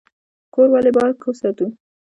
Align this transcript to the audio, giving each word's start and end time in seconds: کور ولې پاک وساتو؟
کور 0.53 0.67
ولې 0.73 0.91
پاک 0.95 1.17
وساتو؟ 1.27 1.65